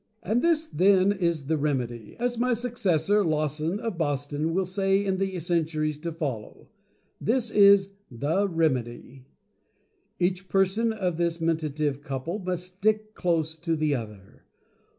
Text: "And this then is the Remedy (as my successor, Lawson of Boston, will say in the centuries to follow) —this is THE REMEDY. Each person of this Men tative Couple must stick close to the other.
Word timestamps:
"And 0.23 0.41
this 0.41 0.65
then 0.65 1.11
is 1.11 1.45
the 1.45 1.57
Remedy 1.59 2.15
(as 2.17 2.35
my 2.39 2.53
successor, 2.53 3.23
Lawson 3.23 3.79
of 3.79 3.99
Boston, 3.99 4.51
will 4.51 4.65
say 4.65 5.05
in 5.05 5.17
the 5.17 5.39
centuries 5.39 5.99
to 5.99 6.11
follow) 6.11 6.69
—this 7.21 7.51
is 7.51 7.91
THE 8.09 8.47
REMEDY. 8.49 9.27
Each 10.17 10.49
person 10.49 10.91
of 10.91 11.17
this 11.17 11.39
Men 11.39 11.57
tative 11.57 12.01
Couple 12.01 12.39
must 12.39 12.65
stick 12.77 13.13
close 13.13 13.59
to 13.59 13.75
the 13.75 13.93
other. 13.93 14.41